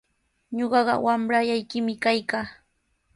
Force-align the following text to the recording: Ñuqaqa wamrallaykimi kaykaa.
Ñuqaqa 0.57 0.93
wamrallaykimi 1.05 1.93
kaykaa. 2.03 2.45